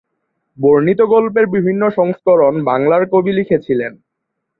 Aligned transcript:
বর্ণিত 0.57 0.99
গল্পের 1.13 1.45
বিভিন্ন 1.47 1.83
সংস্করণ 1.89 2.53
বাংলার 2.63 3.03
কবি 3.13 3.31
লিখেছিলেন। 3.33 3.93